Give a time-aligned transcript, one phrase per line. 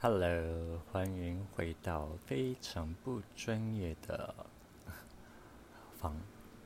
[0.00, 4.32] Hello，欢迎回到非常不专业的
[5.98, 6.16] 房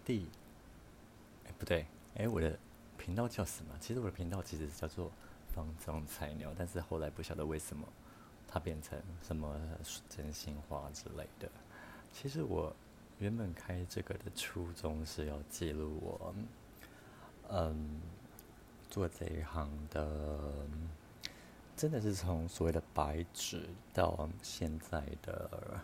[0.04, 0.28] 地。
[1.46, 2.58] 哎，不对，哎，我的
[2.98, 3.74] 频道叫什么？
[3.80, 5.10] 其实我的频道其实是叫做
[5.54, 7.88] 房中菜鸟，但是后来不晓得为什么
[8.46, 9.59] 它变成什么
[10.11, 11.51] 真心话之类的。
[12.12, 12.71] 其实我
[13.19, 16.35] 原本开这个的初衷是要记录我，
[17.49, 17.99] 嗯，
[18.91, 20.53] 做这一行的。
[21.83, 25.81] 真的是从所谓的白纸到现在的，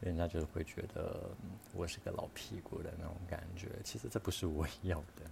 [0.00, 1.28] 人家就会觉得
[1.74, 3.70] 我是个老屁股的那种感觉。
[3.82, 5.28] 其实这不是我 要的。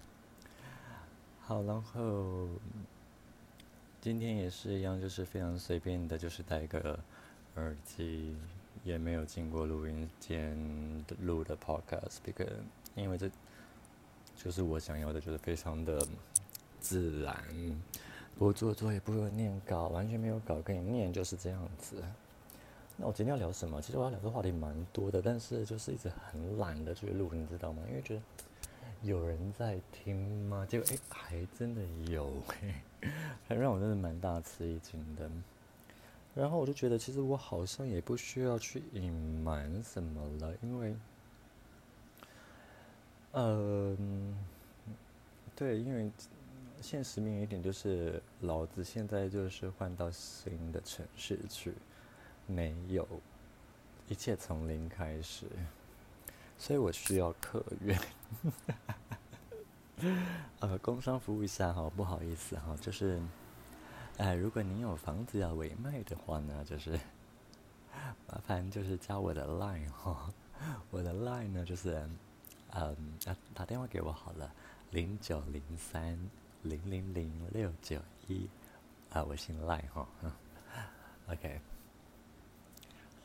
[1.39, 2.49] 好，然后
[4.01, 6.99] 今天也是一样，就是非常随便的，就是戴个
[7.55, 8.37] 耳机，
[8.83, 12.17] 也没有经过录音间录的 podcast，
[12.97, 13.31] 因为这
[14.35, 16.05] 就是我想要的，就是非常的
[16.81, 17.37] 自然。
[18.39, 22.01] 不做作业，不会念稿，完全没有稿跟你念，就是这样子。
[22.97, 23.83] 那我今天要聊什么？
[23.83, 27.83] 其实我要聊的话题蛮多的，但是就是一直很懒的去录，你知道吗？
[27.89, 28.23] 因为觉得
[29.03, 30.17] 有人在听
[30.49, 30.65] 吗？
[30.69, 32.31] 结果哎，还真的有，
[33.49, 35.29] 还让我真的蛮大吃一惊的。
[36.37, 40.95] 然后我就觉得，其实我好像也不需要去隐瞒什么了，因为，
[43.33, 44.39] 嗯，
[45.57, 46.09] 对，因为。
[46.81, 51.75] 现实面一点就是，老子现在就是换到新的城市去，
[52.47, 53.07] 没有，
[54.07, 55.47] 一切从零开始，
[56.57, 58.01] 所以我需要客源。
[60.61, 63.21] 呃，工商服务一下哈，不好意思哈，就是，
[64.17, 66.93] 哎，如果您有房子要委卖的话呢，就是
[68.29, 70.33] 麻烦就是加我的 line 哈，
[70.91, 72.09] 我的 line 呢就是，
[72.71, 74.53] 嗯，打打电话给我好了，
[74.93, 76.17] 零九零三。
[76.63, 78.49] 零零零六九一，
[79.11, 80.09] 啊，我姓赖哈，
[81.29, 81.61] OK。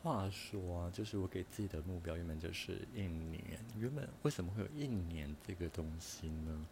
[0.02, 3.42] 话说，就是我给自己的目标原本就是一年，
[3.78, 6.66] 原本为什么会有一年这个东西呢？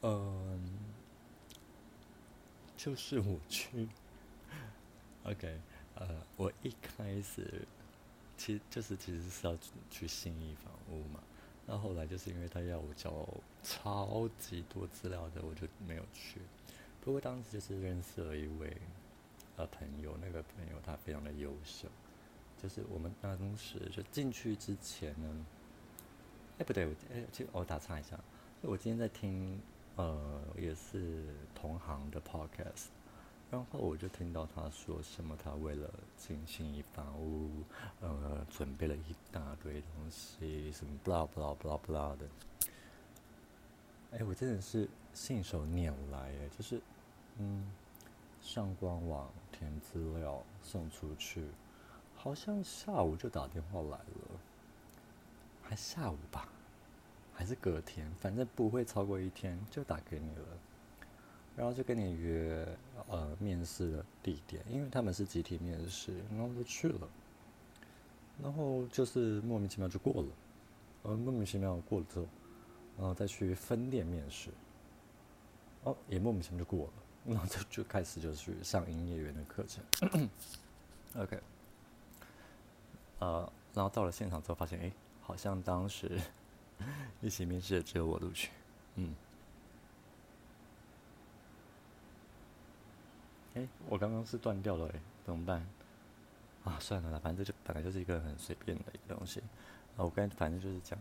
[0.00, 0.78] 嗯，
[2.74, 3.86] 就是我去，
[5.24, 5.60] OK，
[5.96, 7.66] 呃，我一开始
[8.38, 9.54] 其实就是其实是要
[9.90, 11.20] 去信义房屋嘛。
[11.70, 13.28] 那后来就是因为他要我交
[13.62, 16.40] 超级多资料的，我就没有去。
[17.02, 18.74] 不过当时就是认识了一位
[19.56, 21.86] 呃朋友，那个朋友他非常的优秀。
[22.60, 25.46] 就是我们当时就进去之前呢，
[26.58, 28.18] 哎不对，我哎就我打岔一下，
[28.62, 29.60] 就我今天在听
[29.96, 31.22] 呃也是
[31.54, 32.86] 同行的 podcast。
[33.50, 37.50] 然后我就听到他说什么，他为了进行一房屋，
[38.00, 42.26] 呃，准备了一大堆东西，什么 blah blah blah blah 的。
[44.12, 46.80] 哎，我真的是信手拈来哎，就是，
[47.38, 47.64] 嗯，
[48.42, 51.46] 上官网填资料送出去，
[52.16, 54.40] 好像下午就打电话来了，
[55.62, 56.48] 还下午吧，
[57.34, 60.46] 还是隔天，反正不会超过一天就打给你了。
[61.58, 62.64] 然后就跟你约
[63.08, 67.08] 呃面试的地点，因为他们是集体面试，然后就去了，
[68.40, 70.28] 然后就是莫名其妙就过了，
[71.02, 72.26] 呃莫名其妙过了之后，
[72.96, 74.50] 然后再去分店面试，
[75.82, 76.92] 哦也莫名其妙就过了，
[77.26, 80.30] 然后就就开始就去上营业员的课程，
[81.20, 81.40] OK，
[83.18, 86.20] 呃然后到了现场之后发现，哎好像当时
[87.20, 88.48] 一起面试的只有我录取，
[88.94, 89.12] 嗯。
[93.54, 95.66] 哎，我刚刚是断掉了，哎，怎么办？
[96.64, 99.40] 啊，算了啦，反正就本来就是一个很随便的一个东西。
[99.96, 100.98] 啊，我刚反正就是讲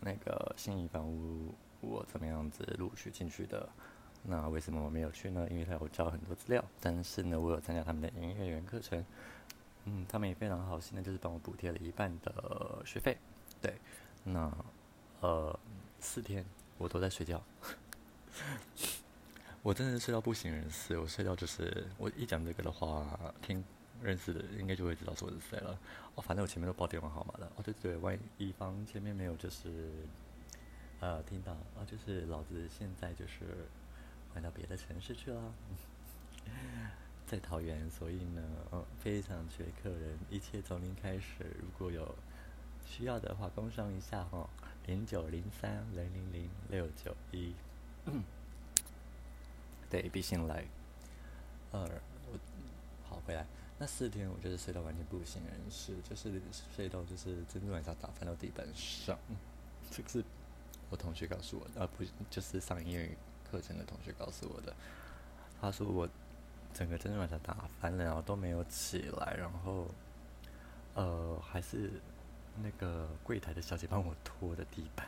[0.00, 3.68] 那个心仪房屋我怎么样子录取进去的。
[4.28, 5.46] 那为什么我没有去呢？
[5.50, 9.04] 因为他有交很多资料，但是呢，我有参加他们的营业员课程。
[9.84, 13.16] 嗯，他们也非常好心的，就是帮我补贴了一半的学费。
[13.60, 13.78] 对，
[14.24, 14.52] 那
[15.20, 15.56] 呃，
[16.00, 16.44] 四天
[16.76, 17.40] 我都在睡觉。
[19.66, 23.64] 我真的是睡到不省人事，我睡到就是我一讲这个的话，听
[24.00, 25.76] 认识的应该就会知道是我是谁了。
[26.14, 27.50] 哦，反正我前面都报电话号码了。
[27.56, 29.90] 哦，对对，万一方前面没有就是
[31.00, 33.66] 呃听到啊，就是老子现在就是
[34.32, 35.52] 换到别的城市去了，
[37.26, 41.44] 在桃园，所以呢，嗯，非常缺客人，一切从零开始。
[41.58, 42.14] 如果有
[42.84, 44.48] 需要的话，工商一下哈，
[44.86, 47.52] 零九零三零零零六九一。
[49.90, 50.64] 对，必先来。
[51.72, 51.88] 呃，
[52.32, 52.38] 我
[53.08, 53.46] 好回来。
[53.78, 56.40] 那四天我就是睡到完全不省人事，就是
[56.74, 59.18] 睡到就是珍珠奶茶打翻到地板上。
[59.90, 60.24] 这个是
[60.88, 63.16] 我同学告诉我的，啊不，就是上英语
[63.50, 64.74] 课程的同学告诉我的。
[65.60, 66.08] 他说我
[66.72, 69.86] 整个珍珠奶茶打翻了，然后都没有起来，然后
[70.94, 71.90] 呃还是
[72.62, 75.06] 那个柜台的小姐帮我拖的地板，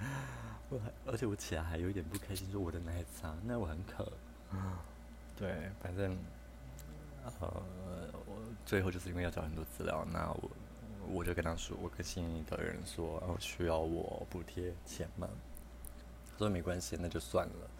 [0.70, 4.12] 我还而且我起来还有一点不开心，说我的奶茶，那我很渴，
[5.36, 6.16] 对，反正
[7.24, 7.62] 呃
[8.26, 10.50] 我最后就是因为要找很多资料，那我
[11.10, 15.28] 我就跟他说，我跟心仪的人说，然后需要我补贴钱吗？
[16.30, 17.70] 他说没关系，那就算了。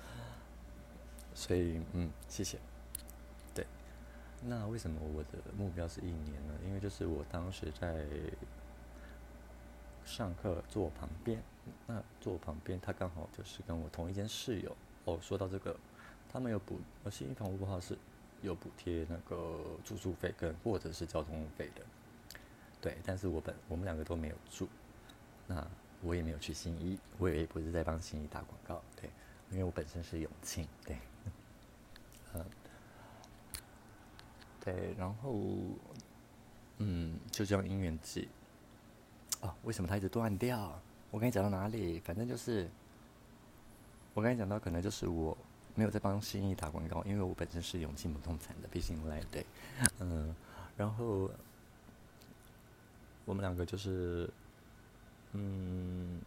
[1.35, 2.59] 所以嗯，谢谢。
[3.55, 3.67] 对，
[4.43, 6.55] 那为什么我的目标是一年呢？
[6.67, 8.07] 因为就是我当时在
[10.09, 11.41] 上课坐我旁边，
[11.87, 14.75] 那坐我旁边他刚好就是跟我同一间室友。
[15.05, 15.77] 哦，说到这个，
[16.33, 17.97] 他们有补，而新一房屋不好是
[18.41, 21.83] 有补贴那个住宿费跟或者是交通费的。
[22.81, 24.69] 对，但是我本我们两个都没有住，
[25.47, 25.65] 那
[26.03, 29.11] 我也没有去新一，我也不是在帮新一打广告，对，
[29.51, 30.97] 因为我本身是永庆，对。
[32.35, 32.45] 嗯，
[34.65, 35.39] 对，然后，
[36.79, 38.29] 嗯，就这样姻缘记。
[39.41, 40.81] 哦，为什么它一直断掉？
[41.11, 41.99] 我跟你讲到哪里？
[42.01, 42.69] 反正就是，
[44.15, 45.37] 我刚才讲到，可能就是我
[45.75, 49.47] 没有在帮新义打广告，因为我本身是永庆不动产的，毕竟来对，
[50.01, 50.35] 嗯，
[50.77, 51.31] 然后
[53.25, 54.29] 我们两个就是，
[55.33, 56.21] 嗯。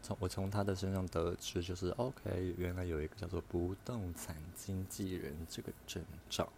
[0.00, 6.48] 从我从他的身上得知，就是 OK，原来有一个叫做不动产经纪人这个证照。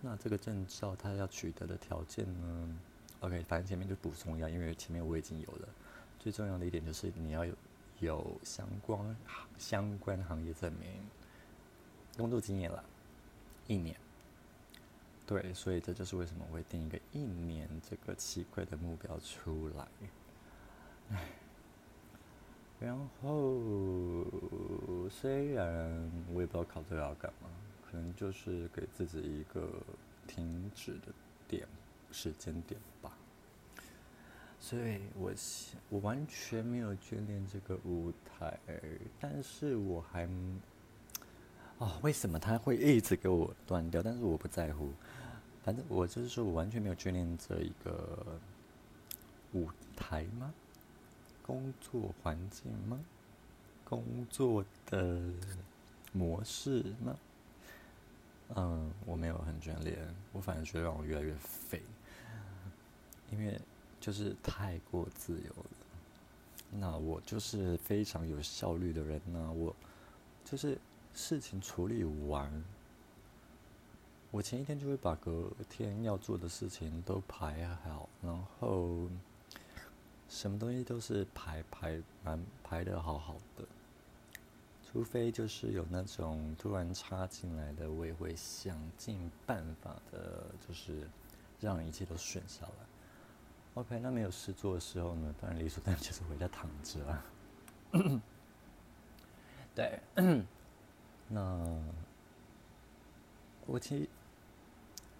[0.00, 2.78] 那这个证照他要取得的条件呢
[3.24, 5.68] ？OK，反正前面就补充一下，因为前面我已经有了。
[6.18, 7.54] 最重要的一点就是你要有
[8.00, 9.16] 有相关
[9.56, 10.90] 相关行业证明，
[12.18, 12.84] 工作经验了，
[13.66, 13.96] 一年。
[15.26, 19.88] 对，所以这就是为什么我会定一个一年这个奇怪的目标出来。
[21.10, 21.28] 唉。
[22.80, 24.24] 然后，
[25.08, 27.48] 虽然我也不知道考这个要干嘛，
[27.88, 29.70] 可能就是给自己一个
[30.26, 31.12] 停止的
[31.48, 31.66] 点
[32.14, 33.10] 时间点吧。
[34.60, 35.30] 所以我
[35.90, 38.58] 我完全没有眷恋这个舞台，
[39.20, 40.26] 但是我还
[41.78, 44.02] 啊，为什么他会一直给我断掉？
[44.02, 44.90] 但是我不在乎，
[45.62, 48.40] 反正我就是说我完全没有眷恋这一个
[49.52, 50.54] 舞台吗？
[51.42, 52.98] 工作环境吗？
[53.84, 55.20] 工作的
[56.12, 57.18] 模式吗？
[58.54, 59.98] 嗯，我没有很眷恋，
[60.32, 61.82] 我反而觉得让我越来越废，
[63.34, 63.60] 因为
[64.00, 65.70] 就是太过自由了。
[66.70, 69.74] 那我就是非常有效率的人呢，我
[70.44, 70.78] 就是
[71.12, 72.64] 事情处理完，
[74.30, 79.08] 我前一天就会把隔天要做的事情都排好，然后。
[80.26, 83.64] 什么东西都是排排蛮排的好好的，
[84.82, 91.06] 除非就是有那种突然插进来的，我也会想尽办法的，就是
[91.60, 92.72] 让一切都顺下来。
[93.74, 97.24] OK，那没有事做的时候呢，当然理所当然就是回家躺着啊。
[99.74, 100.00] 对，
[101.28, 101.82] 那
[103.66, 104.08] 我其实，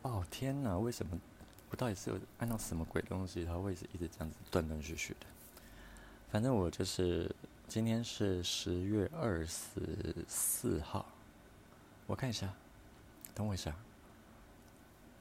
[0.02, 1.18] 哦天哪，为什么？
[1.70, 5.26] 我到底是有按照什么鬼东西，它会是一直这样子断断续续的。
[6.30, 7.28] 反正我就是
[7.66, 11.04] 今天是十月二十四号，
[12.06, 12.52] 我看一下，
[13.34, 13.74] 等我一下。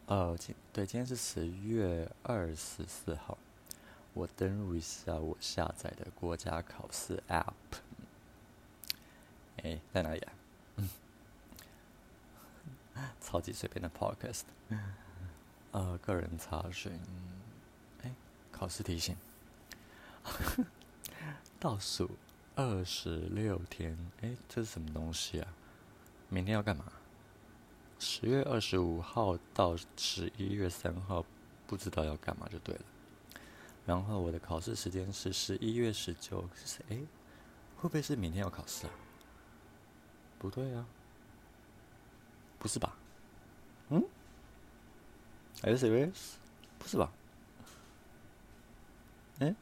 [0.06, 3.38] 呃，今对，今天是十月二十四号。
[4.14, 7.54] 我登录一下我下载的国家考试 App。
[9.64, 10.34] 哎，在哪里啊？
[13.22, 14.44] 超级随便的 Podcast。
[15.72, 17.00] 呃，个人查询，
[18.04, 18.14] 哎，
[18.52, 19.16] 考试提醒，
[21.60, 22.12] 倒数
[22.56, 25.48] 二十六天，哎，这是什么东西啊？
[26.30, 26.92] 明天要干嘛？
[28.04, 31.24] 十月二十五号到十一月三号，
[31.66, 32.82] 不知道要干嘛就对了。
[33.86, 36.98] 然后我的考试时间是十一月十九，是哎，
[37.78, 38.94] 会不会是明天要考试啊？
[40.38, 40.86] 不对啊，
[42.60, 42.94] 不是吧？
[43.88, 44.04] 嗯？
[45.62, 46.34] 还是 serious？
[46.78, 47.10] 不是吧？
[49.40, 49.56] 哎，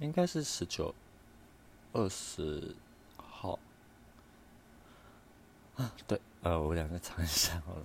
[0.00, 0.92] 应该是十九、
[1.92, 2.74] 二十？
[5.76, 7.82] 啊 对，呃，我两个查一下好了。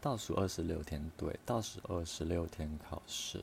[0.00, 3.42] 倒数二十六天，对，倒数二十六天考试。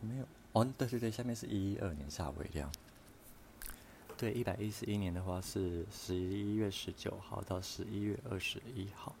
[0.00, 2.70] 没有哦，对对对，下面是一一二年下尾量。
[4.16, 9.14] 对，一百一十一年的话是十一月十九号到十一月二十一号，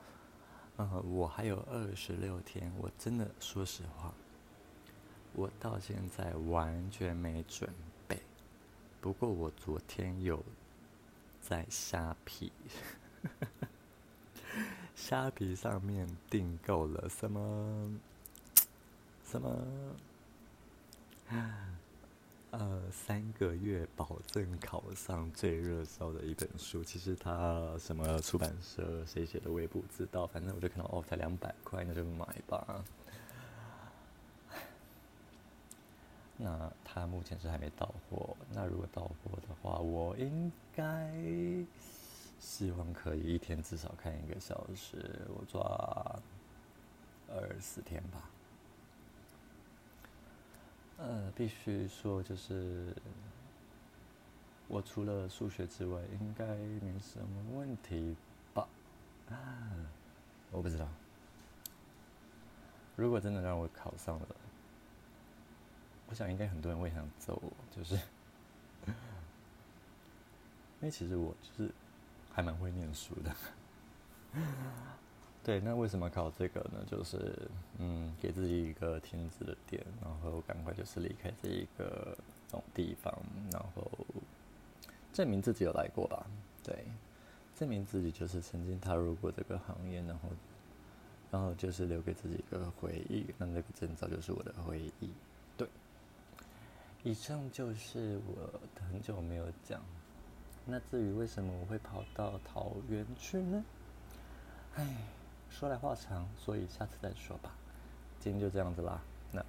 [0.78, 2.72] 嗯，我还有二十六天。
[2.78, 4.14] 我真的说实话，
[5.34, 7.68] 我到现在完全没准
[8.06, 8.22] 备。
[9.00, 10.42] 不过我昨天有
[11.48, 12.50] 在虾皮，
[14.96, 18.00] 虾皮上面订购了什么
[19.24, 19.64] 什么，
[22.50, 26.82] 呃，三个月保证考上最热销的一本书。
[26.82, 32.84] 其实它什么出版社谁写的我也不知道，反正我就看到哦，才两百块，那就买吧。
[36.38, 38.36] 那它目前是还没到货。
[38.52, 41.10] 那如果到货的话，我应该
[42.38, 45.60] 希望可以一天至少看一个小时，我抓
[47.28, 48.30] 二十天吧。
[50.98, 52.94] 呃，必须说就是
[54.68, 58.14] 我除了数学之外，应该没什么问题
[58.52, 58.68] 吧？
[59.30, 59.36] 啊，
[60.52, 60.86] 我不知道。
[62.94, 64.26] 如果真的让我考上了。
[66.08, 67.42] 我想应该很多人会想走，
[67.74, 67.94] 就是，
[68.86, 68.92] 因
[70.82, 71.70] 为其实我就是
[72.32, 73.34] 还蛮会念书的。
[75.42, 76.84] 对，那为什么考这个呢？
[76.86, 77.48] 就是
[77.78, 82.16] 嗯，给自己一个停止的点，然后赶快就是离开这一个
[82.48, 83.12] 这种地方，
[83.52, 83.90] 然后
[85.12, 86.26] 证明自己有来过吧。
[86.64, 86.84] 对，
[87.54, 90.28] 证明自己就是曾经踏入过这个行业，然后
[91.30, 93.26] 然后就是留给自己一个回忆。
[93.38, 95.10] 那那个证照就是我的回忆。
[97.06, 98.60] 以上就是我
[98.90, 99.80] 很久没有讲。
[100.64, 103.64] 那至于为什么我会跑到桃园去呢？
[104.74, 104.84] 唉，
[105.48, 107.54] 说来话长，所以下次再说吧。
[108.18, 109.00] 今天就这样子啦。
[109.30, 109.40] 那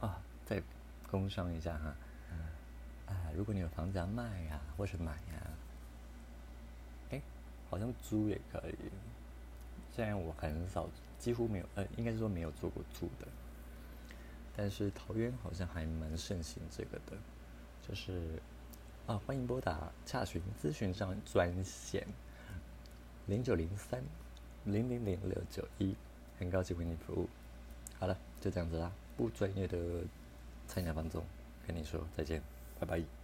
[0.00, 0.62] 啊，再
[1.10, 1.94] 工商一下哈。
[3.12, 5.50] 啊，如果你有房子要卖呀，或是买呀，
[7.10, 7.20] 哎，
[7.68, 8.90] 好像租也可以。
[9.94, 10.88] 虽然我很少，
[11.18, 13.28] 几乎没有，呃，应该是说没有做过租的。
[14.56, 17.16] 但是桃园好像还蛮盛行这个的，
[17.86, 18.40] 就是
[19.06, 22.06] 啊，欢迎拨打洽询咨询上专线
[23.26, 24.02] 零九零三
[24.64, 25.94] 零零零六九一，
[26.38, 27.28] 很高兴为你服务。
[27.98, 29.78] 好了，就这样子啦，不专业的
[30.66, 31.24] 菜鸟帮总
[31.66, 32.42] 跟你说再见，
[32.78, 33.21] 拜拜。